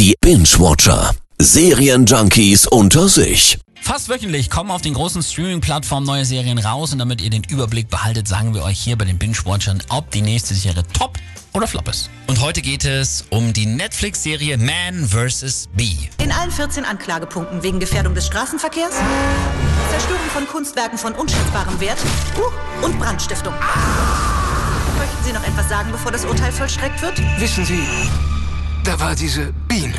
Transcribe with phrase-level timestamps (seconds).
[0.00, 1.14] Die Binge-Watcher.
[1.38, 3.58] Serienjunkies unter sich.
[3.82, 7.90] Fast wöchentlich kommen auf den großen Streaming-Plattformen neue Serien raus und damit ihr den Überblick
[7.90, 11.18] behaltet, sagen wir euch hier bei den Binge-Watchern, ob die nächste Serie top
[11.52, 12.08] oder flop ist.
[12.28, 15.68] Und heute geht es um die Netflix-Serie Man vs.
[15.74, 16.08] Bee.
[16.16, 18.94] In allen 14 Anklagepunkten wegen Gefährdung des Straßenverkehrs,
[19.90, 21.98] Zerstörung von Kunstwerken von unschätzbarem Wert
[22.38, 23.52] uh, und Brandstiftung.
[24.96, 27.18] Möchten Sie noch etwas sagen, bevor das Urteil vollstreckt wird?
[27.38, 27.82] Wissen Sie,
[28.84, 29.94] da war diese Biene.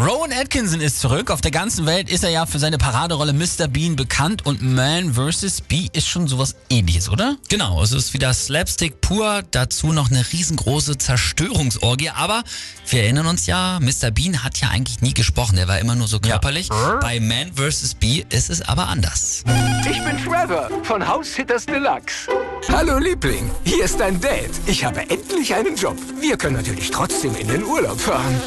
[0.00, 1.30] Rowan Atkinson ist zurück.
[1.30, 3.68] Auf der ganzen Welt ist er ja für seine Paraderolle Mr.
[3.68, 5.60] Bean bekannt und Man vs.
[5.60, 7.36] Bee ist schon sowas ähnliches, oder?
[7.50, 12.08] Genau, es ist wieder Slapstick pur, dazu noch eine riesengroße Zerstörungsorgie.
[12.16, 12.44] Aber
[12.88, 14.10] wir erinnern uns ja, Mr.
[14.10, 16.70] Bean hat ja eigentlich nie gesprochen, er war immer nur so körperlich.
[17.02, 17.94] Bei Man vs.
[17.96, 19.44] Bee ist es aber anders.
[19.80, 22.26] Ich bin Trevor von House Hitters Deluxe.
[22.72, 24.48] Hallo Liebling, hier ist dein Dad.
[24.64, 25.98] Ich habe endlich einen Job.
[26.22, 28.40] Wir können natürlich trotzdem in den Urlaub fahren.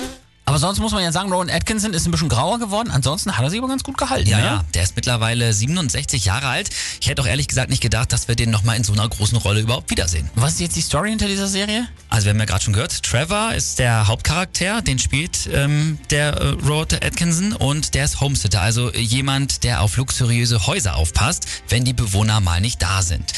[0.54, 2.92] Aber sonst muss man ja sagen, Rowan Atkinson ist ein bisschen grauer geworden.
[2.92, 4.30] Ansonsten hat er sich aber ganz gut gehalten.
[4.30, 4.46] Ja, ne?
[4.46, 6.70] ja, der ist mittlerweile 67 Jahre alt.
[7.02, 9.36] Ich hätte auch ehrlich gesagt nicht gedacht, dass wir den nochmal in so einer großen
[9.40, 10.30] Rolle überhaupt wiedersehen.
[10.36, 11.88] Was ist jetzt die Story hinter dieser Serie?
[12.10, 16.34] Also wir haben ja gerade schon gehört, Trevor ist der Hauptcharakter, den spielt ähm, der
[16.34, 21.84] äh, Rowan Atkinson und der ist Homesitter, also jemand, der auf luxuriöse Häuser aufpasst, wenn
[21.84, 23.34] die Bewohner mal nicht da sind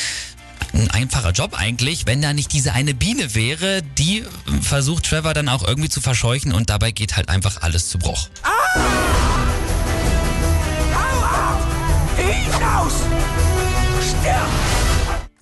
[0.75, 4.23] ein einfacher Job eigentlich, wenn da nicht diese eine Biene wäre, die
[4.61, 8.29] versucht Trevor dann auch irgendwie zu verscheuchen und dabei geht halt einfach alles zu Bruch.
[8.75, 9.34] Hinaus!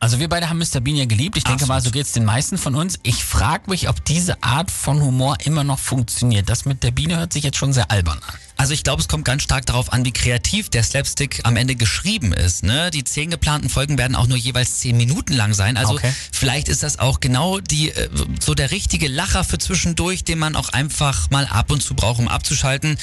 [0.04, 0.82] Also wir beide haben Mr.
[0.82, 1.38] Bean ja geliebt.
[1.38, 1.70] Ich denke Absolut.
[1.70, 3.00] mal, so geht's den meisten von uns.
[3.04, 6.50] Ich frage mich, ob diese Art von Humor immer noch funktioniert.
[6.50, 8.36] Das mit der Biene hört sich jetzt schon sehr albern an.
[8.58, 11.76] Also ich glaube, es kommt ganz stark darauf an, wie kreativ der Slapstick am Ende
[11.76, 12.64] geschrieben ist.
[12.66, 12.92] Ne?
[12.92, 15.78] Die zehn geplanten Folgen werden auch nur jeweils zehn Minuten lang sein.
[15.78, 16.14] Also Okay.
[16.34, 18.10] vielleicht ist das auch genau die äh,
[18.42, 22.20] so der richtige Lacher für zwischendurch, den man auch einfach mal ab und zu braucht,
[22.20, 22.98] um abzuschalten.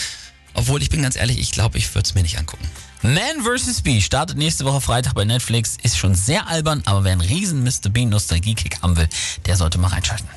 [0.55, 2.69] Obwohl ich bin ganz ehrlich, ich glaube, ich würde es mir nicht angucken.
[3.03, 3.81] Man vs.
[3.83, 5.79] Bee startet nächste Woche Freitag bei Netflix.
[5.83, 7.88] Ist schon sehr albern, aber wer einen riesen Mr.
[7.91, 9.09] Bean Nostalgie-Kick haben will,
[9.47, 10.28] der sollte mal reinschalten.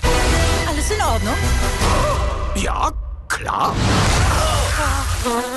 [0.67, 1.35] Alles in Ordnung?
[2.55, 2.91] Ja,
[3.27, 3.75] klar.
[5.25, 5.52] Dich!